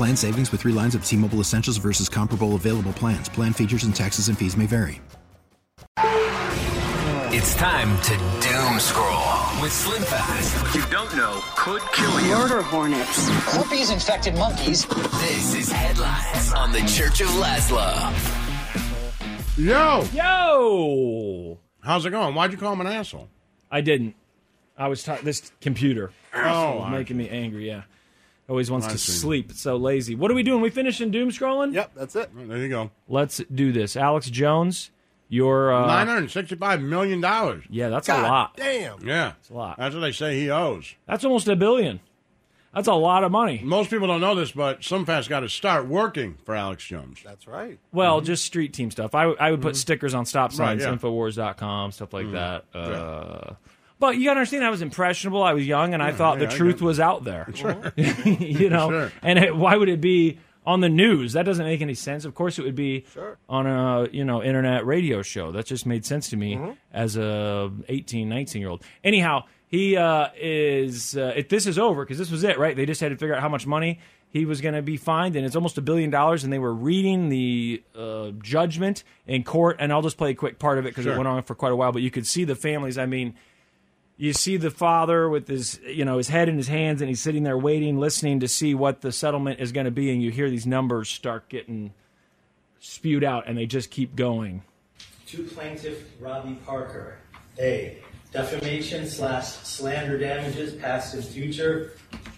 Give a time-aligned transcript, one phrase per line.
[0.00, 3.28] Plan savings with three lines of T Mobile Essentials versus comparable available plans.
[3.28, 4.98] Plan features and taxes and fees may vary.
[7.36, 10.62] It's time to doom scroll with Slim Fast.
[10.62, 12.28] What you don't know could kill you.
[12.28, 13.28] Murder hornets.
[13.54, 14.86] Herpes infected monkeys.
[14.86, 17.92] This is Headlines on the Church of Laszlo.
[19.58, 21.58] Yo, Yo!
[21.82, 22.34] how's it going?
[22.34, 23.28] Why'd you call him an asshole?
[23.70, 24.14] I didn't.
[24.78, 26.10] I was ta- this computer.
[26.34, 27.66] Oh, was making me angry.
[27.66, 27.82] Yeah,
[28.50, 29.12] always wants I to see.
[29.12, 29.52] sleep.
[29.52, 30.14] So lazy.
[30.14, 30.60] What are we doing?
[30.60, 31.72] We finishing doom scrolling?
[31.72, 32.30] Yep, that's it.
[32.34, 32.90] There you go.
[33.08, 33.96] Let's do this.
[33.96, 34.90] Alex Jones,
[35.28, 37.64] your uh, Nine hundred sixty-five million dollars.
[37.70, 38.56] yeah, that's God a lot.
[38.56, 39.06] Damn.
[39.06, 39.78] Yeah, That's a lot.
[39.78, 40.94] That's what they say he owes.
[41.06, 42.00] That's almost a billion.
[42.74, 43.60] That's a lot of money.
[43.64, 47.18] Most people don't know this, but some fast got to start working for Alex Jones.
[47.24, 47.80] That's right.
[47.92, 49.12] Well, just street team stuff.
[49.12, 50.60] I, I would put stickers on stop Mm-hmm.
[50.60, 50.88] Right, signs, yeah.
[50.90, 51.04] Mm-hmm.
[51.04, 52.64] Infowars.com, stuff like that.
[52.72, 53.54] Uh,
[54.00, 55.42] but you got to understand, I was impressionable.
[55.42, 57.46] I was young, and I thought yeah, the I truth was out there.
[57.54, 57.92] Sure.
[57.96, 59.12] you know, Sure.
[59.22, 61.34] and it, why would it be on the news?
[61.34, 62.24] That doesn't make any sense.
[62.24, 63.38] Of course, it would be Sure.
[63.48, 65.52] on a you know internet radio show.
[65.52, 66.72] That just made sense to me Mm-hmm.
[66.92, 68.82] as a 18, 19 year old.
[69.04, 71.16] Anyhow, he uh, is.
[71.16, 72.74] Uh, if this is over, because this was it, right?
[72.76, 74.00] They just had to figure out how much money
[74.32, 76.44] he was going to be fined, and it's almost a billion dollars.
[76.44, 80.58] And they were reading the uh, judgment in court, and I'll just play a quick
[80.58, 81.14] part of it because Sure.
[81.14, 81.90] it went on for quite a while.
[81.92, 82.96] But you could see the families.
[82.98, 83.34] I mean
[84.20, 87.20] you see the father with his you know his head in his hands and he's
[87.20, 90.30] sitting there waiting listening to see what the settlement is going to be and you
[90.30, 91.92] hear these numbers start getting
[92.80, 94.62] spewed out and they just keep going
[95.26, 97.16] To plaintiff Robbie Parker.
[97.58, 97.98] A.
[98.32, 101.92] Defamation slash slander damages past and future,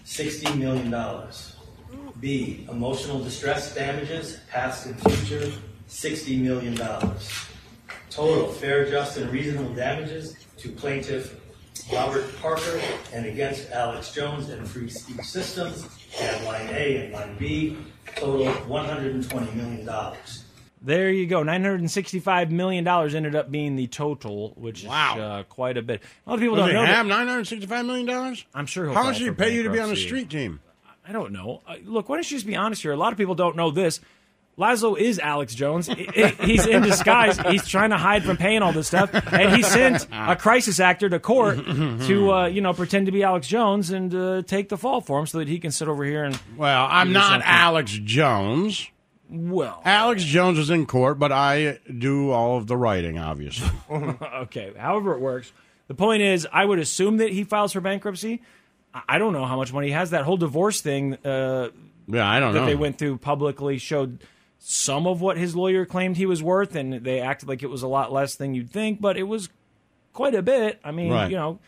[0.05, 0.93] $60 million.
[2.19, 2.65] B.
[2.69, 5.51] Emotional distress damages past and future,
[5.87, 6.75] $60 million.
[8.09, 11.39] Total fair, just, and reasonable damages to plaintiff
[11.91, 12.79] Robert Parker
[13.13, 15.87] and against Alex Jones and Free Speech Systems,
[16.19, 17.77] and line A and line B,
[18.15, 19.89] total $120 million.
[20.81, 25.13] there you go 965 million dollars ended up being the total which Wow.
[25.15, 27.09] is uh, quite a bit a lot of people Does don't he know have that-
[27.09, 28.45] nine hundred sixty-five million dollars?
[28.53, 30.29] i'm sure he'll How much did he for pay you to be on the street
[30.29, 30.59] team?
[31.05, 31.61] I don't know.
[31.67, 32.93] Uh, look, why don't you just be honest here?
[32.93, 33.99] A lot of people don't know this.
[34.57, 35.87] Laszlo is Alex Jones.
[35.87, 37.39] He's in disguise.
[37.39, 41.09] He's trying to hide from paying all this stuff, and he sent a crisis actor
[41.09, 44.77] to court to, uh, you know, pretend to be Alex Jones and uh, take the
[44.77, 46.39] fall for him, so that he can sit over here and.
[46.55, 47.41] Well, I'm not something.
[47.49, 48.87] Alex Jones.
[49.29, 53.67] Well, Alex Jones is in court, but I do all of the writing, obviously.
[53.91, 54.71] okay.
[54.77, 55.51] However it works,
[55.87, 58.43] the point is, I would assume that he files for bankruptcy.
[58.93, 60.11] I- I don't know how much money he has.
[60.11, 61.15] That whole divorce thing.
[61.25, 61.69] Uh,
[62.07, 62.65] yeah, I don't that know.
[62.67, 64.19] they went through publicly showed
[64.65, 67.83] some of what his lawyer claimed he was worth, and they acted like it was
[67.83, 69.49] a lot less than you'd think, but it was
[70.13, 70.79] quite a bit.
[70.85, 71.29] I mean, Right.
[71.29, 71.59] you know,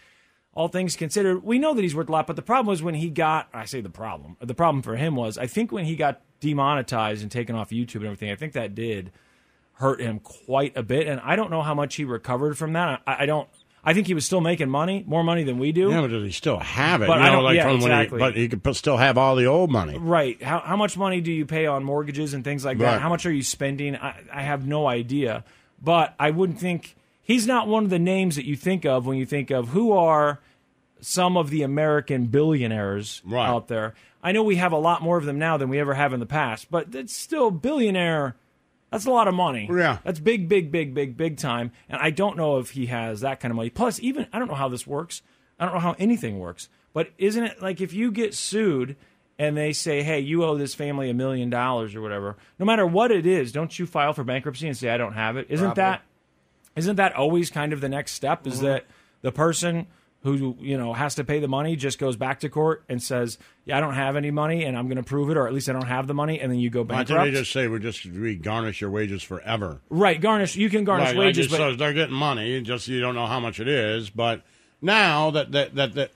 [0.54, 2.26] all things considered, we know that he's worth a lot.
[2.26, 5.18] But the problem was when he got, I say the problem, the problem for him
[5.18, 8.54] was, I think when he got demonetized and taken off YouTube and everything, I think
[8.54, 9.12] that did
[9.74, 11.08] hurt him quite a bit.
[11.08, 13.02] And I don't know how much he recovered from that.
[13.06, 13.50] I, I don't.
[13.88, 15.90] I think he was still making money, more money than we do.
[15.92, 17.08] Yeah, but does he still have it?
[17.08, 18.20] But you I don't- like yeah, from when he- exactly.
[18.20, 19.98] but he could still have all the old money.
[19.98, 20.42] Right.
[20.42, 23.00] How, how much money do you pay on mortgages and things like that?
[23.02, 23.96] How much are you spending?
[23.96, 25.44] I, I have no idea.
[25.82, 29.18] But I wouldn't think he's not one of the names that you think of when
[29.18, 30.40] you think of who are
[31.02, 33.48] some of the American billionaires Right.
[33.48, 33.94] out there.
[34.24, 36.20] I know we have a lot more of them now than we ever have in
[36.20, 38.36] the past, but it's still billionaire.
[38.96, 39.68] That's a lot of money.
[39.70, 39.98] Yeah.
[40.06, 41.74] That's big, big, big, big, big time.
[41.90, 43.70] And I don't know if he has that kind of money.
[43.70, 45.22] Plus, even I don't know how this works.
[45.60, 46.70] I don't know how anything works.
[46.94, 48.96] But isn't it like if you get sued
[49.38, 52.86] and they say, "Hey, you owe this family a million dollars or whatever," no matter
[52.86, 55.48] what it is, don't you file for bankruptcy and say, "I don't have it"?
[55.50, 55.82] Isn't Probably.
[55.82, 56.02] that
[56.78, 58.48] isn't that always kind of the next step?
[58.48, 58.66] Is mm-hmm.
[58.66, 58.86] that
[59.24, 59.88] the person
[60.26, 63.38] who you know has to pay the money just goes back to court and says,
[63.64, 65.70] "Yeah, I don't have any money, and I'm going to prove it, or at least
[65.70, 67.10] I don't have the money," and then you go Why bankrupt.
[67.10, 69.80] don't they just say we just we garnish your wages forever?
[69.90, 70.56] right, garnish.
[70.56, 73.28] You can garnish like wages, it but says they're getting money, just you don't know
[73.28, 74.10] how much it is.
[74.10, 74.42] But
[74.82, 76.12] now that that that, that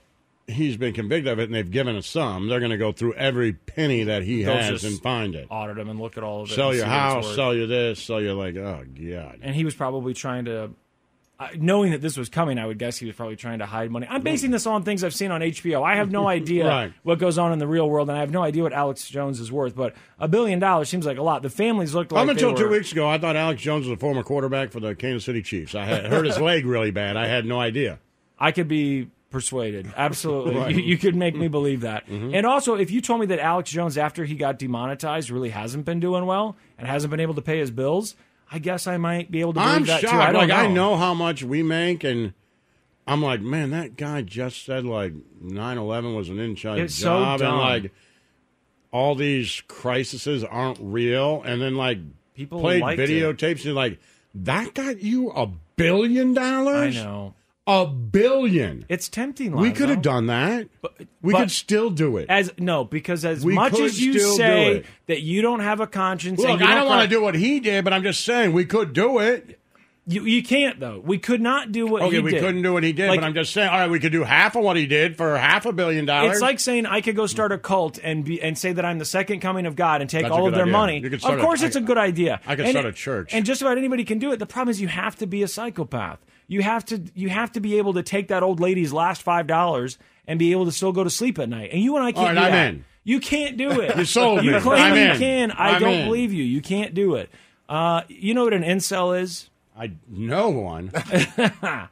[0.46, 3.14] he's been convicted of it and they've given a sum, they're going to go through
[3.14, 5.46] every penny that he They'll has and find it.
[5.48, 6.54] audit them and look at all of it.
[6.54, 9.38] Sell your see what it's house, sell you this, sell you like oh god.
[9.42, 10.70] and he was probably trying to.
[11.40, 13.90] Uh, knowing that this was coming, I would guess he was probably trying to hide
[13.90, 14.06] money.
[14.10, 15.82] I'm basing this on things I've seen on HBO.
[15.82, 16.92] I have no idea Right.
[17.02, 19.40] what goes on in the real world, and I have no idea what Alex Jones
[19.40, 19.74] is worth.
[19.74, 21.40] But a billion dollars seems like a lot.
[21.40, 23.98] The families looked like Up until two weeks ago, I thought Alex Jones was a
[23.98, 25.74] former quarterback for the Kansas City Chiefs.
[25.74, 27.16] I had hurt his leg really bad.
[27.16, 28.00] I had no idea.
[28.38, 29.90] I could be persuaded.
[29.96, 30.54] Absolutely.
[30.60, 30.74] Right.
[30.76, 32.06] you, you could make me believe that.
[32.08, 35.86] And also, if you told me that Alex Jones, after he got demonetized, really hasn't
[35.86, 38.14] been doing well and hasn't been able to pay his bills,
[38.50, 40.12] I guess I might be able to believe I'm that shocked.
[40.14, 40.18] too.
[40.20, 40.56] I don't like know.
[40.56, 42.32] I know how much we make, and
[43.06, 45.12] I'm like, man, that guy just said like
[45.42, 47.52] 9/11 was an inside It's so job, dumb.
[47.54, 47.92] and like
[48.92, 51.98] all these crises aren't real, and then like
[52.34, 52.98] People played it.
[53.08, 53.98] videotapes and like
[54.34, 56.96] that got you a billion dollars.
[56.98, 57.34] I know.
[57.66, 58.84] A billion.
[58.88, 59.52] It's tempting.
[59.52, 60.68] we could have done that.
[61.22, 62.26] we but- could still do it.
[62.28, 66.40] As no, because as We much as you say that you don't have a conscience,
[66.40, 68.92] Look, I don't want to do what he did, but I'm just saying we could
[68.92, 69.58] do it.
[70.06, 71.00] You you can't though.
[71.04, 72.40] We could not do what Okay, he we did.
[72.40, 73.68] couldn't do what he did, Like, but I'm just saying.
[73.68, 76.32] All right, we could do half of what he did for half a billion dollars.
[76.32, 78.98] It's like saying I could go start a cult and be and say that I'm
[78.98, 80.72] the second coming of God and take That's all of their idea.
[80.72, 81.04] money.
[81.04, 82.40] Of start a- course, it's a good idea.
[82.46, 83.32] I could And start a church.
[83.34, 84.38] and just about anybody can do it.
[84.38, 86.18] The problem is you have to be a psychopath.
[86.50, 89.46] You have to you have to be able to take that old lady's last five
[89.46, 91.70] dollars and be able to still go to sleep at night.
[91.72, 92.68] And you and I can't All right, do I'm that.
[92.74, 92.84] in.
[93.04, 93.96] You can't do it.
[93.96, 94.60] You sold You me.
[94.60, 95.18] claim I'm you in.
[95.18, 95.50] can.
[95.52, 96.04] I I'm don't in.
[96.06, 96.42] believe you.
[96.42, 97.30] You can't do it.
[97.68, 99.48] Uh, you know what an incel is?
[99.78, 100.90] I know one.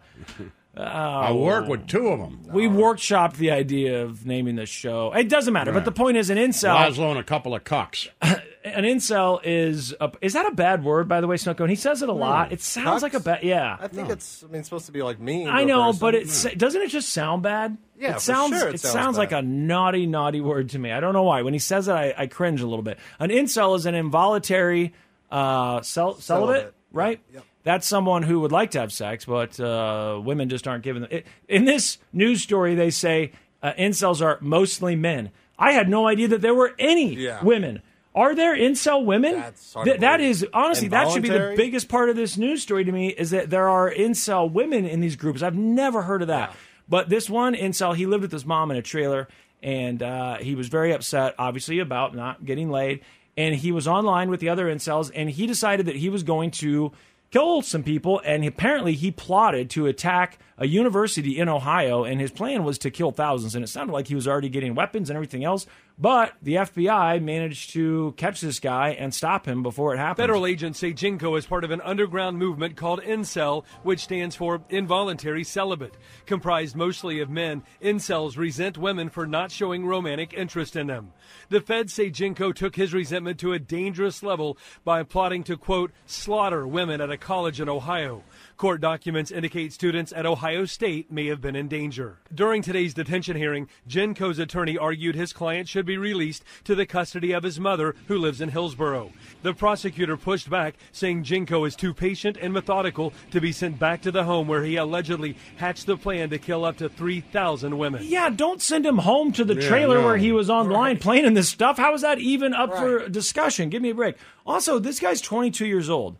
[0.76, 2.43] I work with two of them.
[2.52, 5.12] We workshopped the idea of naming the show.
[5.12, 6.75] It doesn't matter, but the point is, an incel.
[6.76, 8.08] Laszlo and a couple of cucks.
[8.64, 11.60] an incel is a, is that a bad word by the way, Snooko?
[11.60, 12.52] And he says it a lot.
[12.52, 13.02] It sounds Cucks?
[13.02, 13.76] like a bad yeah.
[13.81, 14.43] I think it's.
[14.43, 15.49] I mean, it's supposed to be like mean.
[15.49, 16.00] I know, person.
[16.00, 17.76] but it's doesn't it just sound bad?
[17.99, 20.78] Yeah, it for sounds sure it, it sounds, sounds like a naughty, naughty word to
[20.78, 20.93] me.
[20.93, 21.43] I don't know why.
[21.43, 22.99] When he says it, I, I cringe a little bit.
[23.19, 24.93] An incel is an involuntary
[25.31, 26.75] uh, cel- celibate, Celibate.
[26.93, 27.20] right?
[27.64, 31.10] That's someone who would like to have sex, but uh, women just aren't giving them.
[31.12, 33.32] It, in this news story, they say
[33.62, 35.31] uh, incels are mostly men.
[35.58, 37.43] I had no idea that there were any Yeah.
[37.43, 37.82] women.
[38.14, 39.34] Are there incel women?
[39.34, 41.56] That's Th- that is honestly that should be the Involuntary?
[41.56, 45.00] biggest part of this news story to me is that there are incel women in
[45.00, 45.43] these groups.
[45.43, 46.55] I've never heard of that.
[46.88, 49.28] But this one incel, he lived with his mom in a trailer,
[49.62, 53.00] and uh, he was very upset, obviously, about not getting laid.
[53.37, 56.50] And he was online with the other incels, and he decided that he was going
[56.52, 56.90] to
[57.31, 58.20] kill some people.
[58.25, 62.90] And apparently, he plotted to attack a university in Ohio, and his plan was to
[62.90, 63.55] kill thousands.
[63.55, 65.66] And it sounded like he was already getting weapons and everything else.
[66.00, 70.22] But the FBI managed to catch this guy and stop him before it happened.
[70.22, 74.62] Federal agents say Genco is part of an underground movement called Incel, which stands for
[74.68, 75.96] Involuntary Celibate.
[76.24, 81.12] Comprised mostly of men, Incels resent women for not showing romantic interest in them.
[81.48, 85.90] The feds say Genco took his resentment to a dangerous level by plotting to, quote,
[86.06, 88.22] slaughter women at a college in Ohio.
[88.56, 92.18] Court documents indicate students at Ohio State may have been in danger.
[92.32, 97.32] During today's detention hearing, Genco's attorney argued his client should be released to the custody
[97.32, 99.11] of his mother, who lives in Hillsboro.
[99.43, 104.02] The prosecutor pushed back, saying Genco is too patient and methodical to be sent back
[104.02, 108.03] to the home where he allegedly hatched the plan to kill up to 3,000 women.
[108.05, 110.05] Yeah, don't send him home to the Yeah, trailer no.
[110.05, 111.79] where he was online playing in this stuff.
[111.79, 113.70] How is that even up for discussion?
[113.70, 114.17] Give me a break.
[114.46, 116.17] Also, this guy's 22 years old.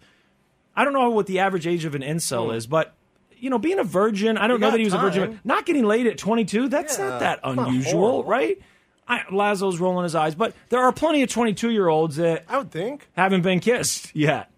[0.75, 2.95] I don't know what the average age of an incel is, but
[3.41, 5.31] you know, being a virgin, I don't You know that he was a virgin.
[5.31, 8.59] But not getting laid at 22, that's Yeah, not that it's not unusual, right?
[9.09, 12.59] I, Laszlo's rolling his eyes, but there are plenty of 22 year olds that I
[12.59, 14.51] would think haven't been kissed yet,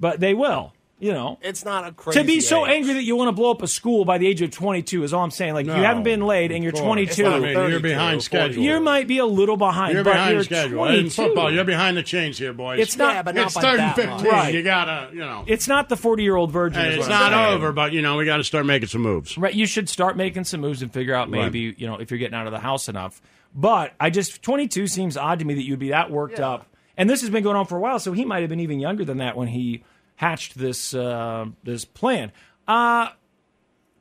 [0.00, 0.72] but they will.
[1.00, 2.18] You know, it's not a crazy.
[2.18, 2.72] to be so age.
[2.74, 5.14] angry that you want to blow up a school by the age of 22 is
[5.14, 5.54] all I'm saying.
[5.54, 7.24] Like you haven't been laid and you're 22.
[7.24, 8.64] I mean, you're behind schedule.
[8.64, 10.78] You might be a little behind, You're but behind you're schedule.
[10.78, 10.98] 22.
[11.04, 12.80] In football, you're behind the chains here, boys.
[12.80, 13.14] It's not.
[13.14, 14.16] Yeah, but not it's by third and that fifteen.
[14.16, 14.24] much.
[14.24, 14.54] Right.
[14.54, 15.44] You gotta, you know.
[15.46, 16.82] It's not the 40 year old virgin.
[16.82, 17.54] Hey, it's not saying.
[17.54, 19.38] over, but you know we got to start making some moves.
[19.38, 19.54] Right.
[19.54, 21.42] You should start making some moves and figure out Right.
[21.44, 23.22] maybe you know if you're getting out of the house enough.
[23.54, 26.50] But I just 22 seems odd to me that you'd be that worked Yeah.
[26.50, 26.66] up.
[26.96, 28.80] And this has been going on for a while, so he might have been even
[28.80, 29.84] younger than that when he
[30.16, 32.32] hatched this uh, this plan.
[32.66, 33.08] Uh,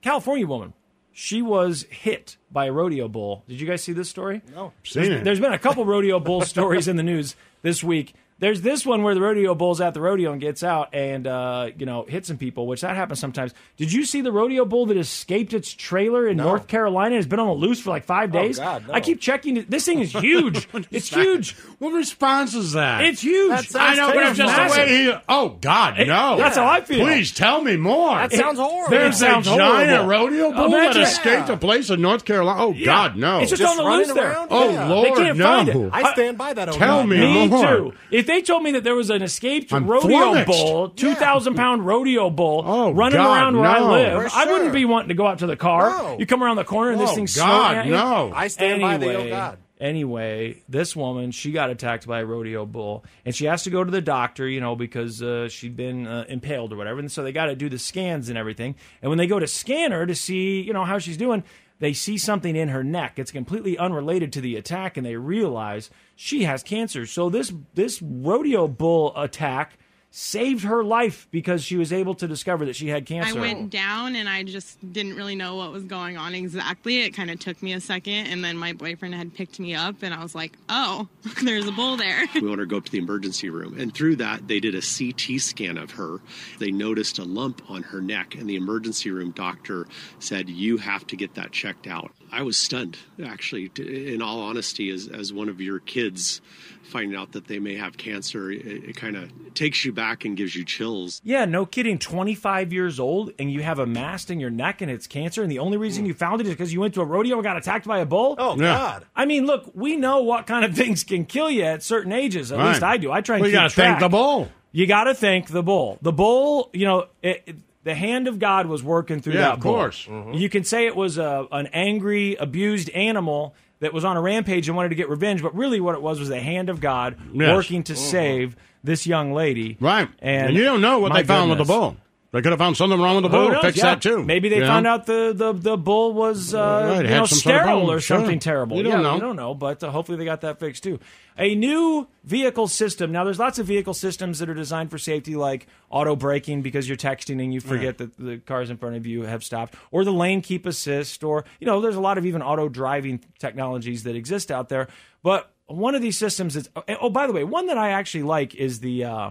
[0.01, 0.74] California woman.
[1.12, 3.44] She was hit by a rodeo bull.
[3.48, 4.44] Did you guys see this story?
[4.54, 4.72] No.
[4.84, 5.24] Seen it.
[5.24, 8.13] There's been a couple rodeo bull stories in the news this week.
[8.39, 11.70] There's this one where the rodeo bull's at the rodeo and gets out and uh,
[11.75, 13.53] you know hits some people, which that happens sometimes.
[13.77, 17.08] Did you see the rodeo bull that escaped its trailer in North Carolina?
[17.08, 18.60] and Has been on the loose for like five days.
[18.60, 18.94] God, no.
[18.94, 19.58] I keep checking.
[19.58, 19.72] it.
[19.72, 20.67] This thing is huge.
[20.91, 21.56] it's huge.
[21.79, 23.03] What response is that?
[23.06, 23.70] It's huge.
[23.70, 25.13] That I know, but it's just the way he.
[25.27, 26.38] Oh God, no!
[26.38, 27.06] That's how I feel.
[27.06, 28.15] Please tell me more.
[28.17, 28.91] That sounds horrible.
[28.91, 30.10] There's a sounds giant horrible.
[30.10, 32.62] rodeo bull Imagine- that escaped a place in North Carolina.
[32.63, 33.39] Oh God, no!
[33.39, 34.32] It's just, Just on the running loose there.
[34.32, 34.48] around?
[34.51, 34.88] oh Yeah.
[34.89, 35.44] Lord, They can't no!
[35.46, 35.89] find it.
[35.91, 36.72] I stand by that.
[36.74, 37.08] Tell there.
[37.08, 37.65] me Me more.
[37.65, 37.94] too.
[38.12, 40.46] If they told me that there was an escaped I'm rodeo flummoxed.
[40.48, 44.46] bull, two thousand pound rodeo bull, Oh, running God, around where I live, For I
[44.46, 45.90] wouldn't be wanting to go out to the car.
[45.90, 46.18] No.
[46.20, 47.92] You come around the corner and this Oh, thing's God, snorting at you.
[47.94, 48.32] no.
[48.36, 49.58] I stand by the Anyway, oh God.
[49.80, 53.84] Anyway, this woman, she got attacked by a rodeo bull, and she has to go
[53.84, 57.00] to the doctor, you know, because uh, she'd been uh, impaled or whatever.
[57.00, 58.76] And so they got to do the scans and everything.
[59.02, 61.44] And when they go to scan her to see, you know, how she's doing,
[61.80, 63.20] they see something in her neck.
[63.20, 67.06] It's completely unrelated to the attack, and they realize she has cancer.
[67.06, 69.78] So this this rodeo bull attack
[70.12, 73.38] saved her life because she was able to discover that she had cancer.
[73.38, 77.04] I went down and I just didn't really know what was going on exactly.
[77.04, 80.02] It kind of took me a second, and then my boyfriend had picked me up,
[80.02, 81.08] and I was like, "Oh,
[81.44, 83.80] there's a bull there." We want her to go up to the emergency room.
[83.80, 86.20] And through that, they did a CT scan of her.
[86.60, 89.88] They noticed a lump on her neck, and the emergency room doctor
[90.20, 92.12] said, You have to get that checked out.
[92.32, 96.42] I was stunned, actually, in all honesty, as, as one of your kids
[96.84, 98.52] finding out that they may have cancer.
[98.52, 101.22] It, it kind of takes you back and gives you chills.
[101.24, 101.98] Yeah, no kidding.
[102.00, 105.52] 25 years old and you have a mass in your neck and it's cancer, and
[105.52, 106.08] the only reason hmm.
[106.08, 108.06] you found it is because you went to a rodeo and got attacked by a
[108.06, 108.36] bull?
[108.38, 108.74] Oh Yeah.
[108.78, 109.06] God.
[109.16, 112.52] I mean, look, we know what kind of things can kill you at certain ages.
[112.52, 112.70] At Right.
[112.70, 113.12] least I do.
[113.12, 114.50] I try and Well, you gotta thank the bull.
[114.72, 115.98] You got to thank the bull.
[116.02, 119.54] The bull, you know, it, it- the hand of God was working through Yeah, that
[119.54, 119.76] of bull.
[119.76, 120.06] course.
[120.08, 120.34] Mm-hmm.
[120.34, 124.68] You can say it was a, an angry, abused animal that was on a rampage
[124.68, 127.18] and wanted to get revenge, but really what it was was the hand of God
[127.34, 127.56] Yes.
[127.56, 128.02] working to mm-hmm.
[128.02, 129.78] save this young lady.
[129.80, 131.78] Right, And, and, you don't know what they found with the goodness.
[131.78, 131.98] bull.
[132.32, 133.54] They could have found something wrong with the bull.
[133.62, 133.84] Fix Yeah.
[133.96, 134.22] that too.
[134.24, 136.58] Maybe they you found out the, the, the bull was uh,
[136.90, 138.40] Right, you know, some sort of sterile or something Sure.
[138.40, 138.76] terrible.
[138.78, 139.14] You don't yeah, know.
[139.16, 141.00] we don't know, but uh, hopefully they got that fixed too.
[141.38, 143.12] A new vehicle system.
[143.14, 146.88] Now, there's lots of vehicle systems that are designed for safety, like auto braking because
[146.88, 150.04] you're texting and you forget that the cars in front of you have stopped, or
[150.04, 154.04] the lane keep assist, or you know, there's a lot of even auto driving technologies
[154.04, 154.88] that exist out there.
[155.24, 156.70] But one of these systems is
[157.00, 159.30] oh, by the way, one that I actually like is the uh,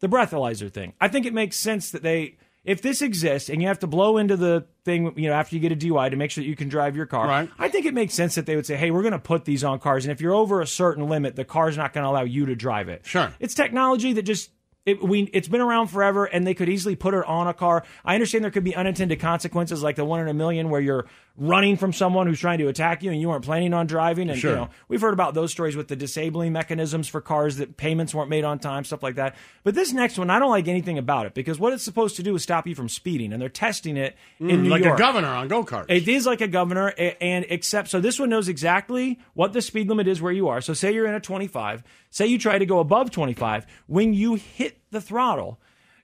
[0.00, 0.94] the breathalyzer thing.
[1.00, 4.18] I think it makes sense that they if this exists and you have to blow
[4.18, 6.56] into the thing, you know, after you get a DUI to make sure that you
[6.56, 7.50] can drive your car, Right.
[7.58, 9.64] I think it makes sense that they would say, hey, we're going to put these
[9.64, 10.04] on cars.
[10.04, 12.54] And if you're over a certain limit, the car's not going to allow you to
[12.54, 13.06] drive it.
[13.06, 13.32] Sure.
[13.40, 14.50] It's technology that just.
[14.88, 17.84] It, we, it's been around forever, and they could easily put it on a car.
[18.04, 21.06] I understand there could be unintended consequences, like the one in a million, where you're
[21.36, 24.28] running from someone who's trying to attack you, and you weren't planning on driving.
[24.30, 24.50] And Sure.
[24.50, 28.14] you know, we've heard about those stories with the disabling mechanisms for cars that payments
[28.14, 29.36] weren't made on time, stuff like that.
[29.62, 32.22] But this next one, I don't like anything about it because what it's supposed to
[32.22, 34.98] do is stop you from speeding, and they're testing it in Mm, New like York.
[34.98, 35.86] a governor on go karts.
[35.90, 36.88] It is like a governor,
[37.20, 40.60] and except so this one knows exactly what the speed limit is where you are.
[40.60, 44.34] So say you're in a 25, say you try to go above 25, when you
[44.34, 45.60] hit the throttle,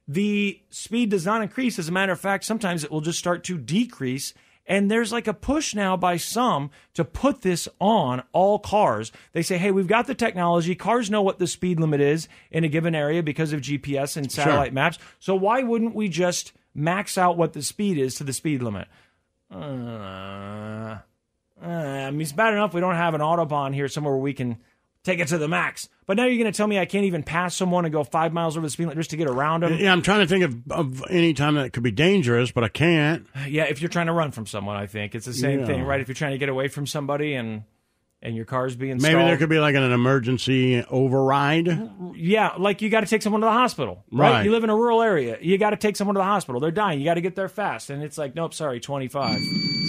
[0.06, 1.78] the speed does not increase.
[1.78, 4.34] As a matter of fact, sometimes it will just start to decrease.
[4.66, 9.12] And there's like a push now by some to put this on all cars.
[9.32, 10.74] They say, hey, we've got the technology.
[10.74, 14.32] Cars know what the speed limit is in a given area because of GPS and
[14.32, 14.98] satellite maps.
[15.18, 18.88] So why wouldn't we just max out what the speed is to the speed limit?
[19.50, 20.98] Uh,
[21.62, 24.34] uh, I mean, it's bad enough we don't have an autobahn here somewhere where we
[24.34, 24.58] can
[25.04, 25.88] take it to the max.
[26.06, 28.32] But now you're going to tell me I can't even pass someone and go five
[28.32, 29.74] miles over the speed limit just to get around them?
[29.78, 32.68] yeah, I'm trying to think of, of any time that could be dangerous, but I
[32.68, 33.26] can't.
[33.48, 35.66] Yeah, if you're trying to run from someone, I think it's the same Yeah.
[35.66, 36.00] thing, right?
[36.00, 37.62] If you're trying to get away from somebody and
[38.22, 39.28] and your car's being Maybe stalled.
[39.28, 41.90] there could be like an emergency override.
[42.14, 44.30] yeah, like you got to take someone to the hospital, right?
[44.30, 44.44] Right.
[44.46, 46.58] You live in a rural area, you got to take someone to the hospital.
[46.58, 49.40] They're dying, you got to get there fast, and it's like, nope, sorry, 25.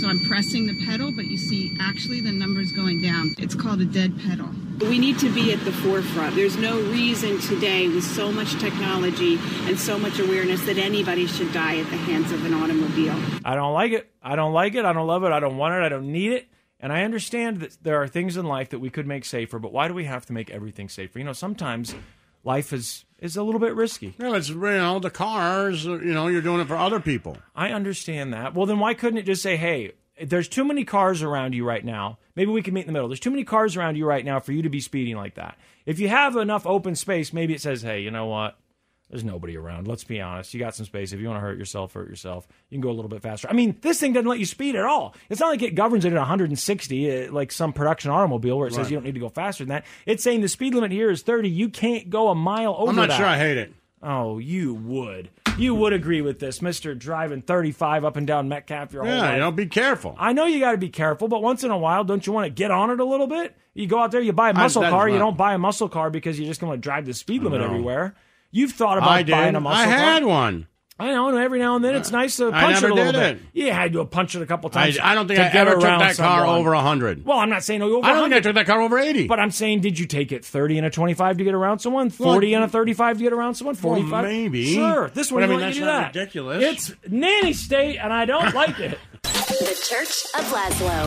[0.02, 3.36] So I'm pressing the pedal, but you see, actually, the number's going down.
[3.40, 4.50] It's called a dead pedal.
[4.80, 6.36] We need to be at the forefront.
[6.36, 11.54] There's no reason today, with so much technology and so much awareness, that anybody should
[11.54, 13.16] die at the hands of an automobile.
[13.46, 14.12] I don't like it.
[14.22, 14.84] I don't like it.
[14.84, 15.32] I don't love it.
[15.32, 15.82] I don't want it.
[15.82, 16.50] I don't need it.
[16.80, 19.72] And I understand that there are things in life that we could make safer, but
[19.72, 21.20] why do we have to make everything safer?
[21.20, 21.96] You know, sometimes
[22.44, 24.14] life is is a little bit risky.
[24.20, 25.86] No, it's you know the cars.
[25.86, 27.38] You know, you're doing it for other people.
[27.56, 28.54] I understand that.
[28.54, 31.84] Well, then why couldn't it just say, "Hey, there's too many cars around you right
[31.84, 32.18] now.
[32.36, 33.08] Maybe we can meet in the middle.
[33.08, 35.58] There's too many cars around you right now for you to be speeding like that.
[35.86, 38.58] If you have enough open space, maybe it says, "Hey, you know what?
[39.10, 39.88] There's nobody around.
[39.88, 40.54] Let's be honest.
[40.54, 41.14] You got some space.
[41.14, 42.48] If you want to hurt yourself, hurt yourself.
[42.70, 43.48] You can go a little bit faster.
[43.48, 45.14] I mean, this thing doesn't let you speed at all.
[45.30, 48.74] It's not like it governs it at 160, uh, like some production automobile where it
[48.74, 49.86] says you don't need to go faster than that.
[50.08, 51.50] It's saying the speed limit here is 30.
[51.50, 53.18] You can't go a mile over I'm not that.
[53.18, 53.74] sure I hate it.
[54.02, 55.30] Oh, you would.
[55.58, 58.92] You would agree with this, Mister Driving 35 up and down Metcalf.
[58.92, 59.34] Your whole Yeah, life.
[59.34, 60.14] you know, be careful.
[60.20, 62.46] I know you got to be careful, but once in a while, don't you want
[62.46, 63.56] to get on it a little bit?
[63.74, 65.08] You go out there, you buy a muscle that's car.
[65.08, 67.62] You don't buy a muscle car because you're just going to drive the speed limit
[67.62, 68.16] everywhere.
[68.52, 69.94] You've thought about I buying a muscle car.
[69.94, 70.06] I car.
[70.14, 70.68] had one.
[70.98, 72.92] I don't know, every now and then it's uh, nice to I punch never it
[72.92, 73.36] a little did bit.
[73.36, 73.66] it.
[73.66, 74.98] You had to punch it a couple times.
[74.98, 76.58] I don't think I ever took around that car someone.
[76.58, 77.26] over 100.
[77.26, 78.08] Well, I'm not saying oh, over.
[78.08, 79.28] I don't think I took that car over 80.
[79.28, 82.10] But I'm saying, did you take it 30 and a 25 to get around someone?
[82.10, 83.76] 40 and a 35 to get around someone?
[83.76, 84.24] Well, 45?
[84.24, 84.74] maybe.
[84.74, 85.10] Sure.
[85.14, 86.20] This one I mean, let you that's do not that.
[86.20, 86.64] ridiculous.
[86.64, 88.98] It's nanny state, and I don't like it.
[89.24, 91.06] The Church of Laszlo.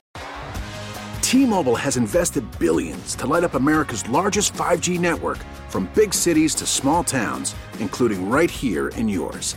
[1.23, 5.39] T-Mobile has invested billions to light up America's largest 5G network
[5.71, 9.57] from big cities to small towns, including right here in yours.